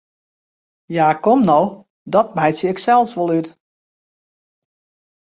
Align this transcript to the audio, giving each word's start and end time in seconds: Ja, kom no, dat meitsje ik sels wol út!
Ja, 0.95 1.07
kom 1.25 1.39
no, 1.49 1.57
dat 2.15 2.27
meitsje 2.37 2.67
ik 2.73 2.79
sels 2.85 3.11
wol 3.17 3.31
út! 3.39 3.47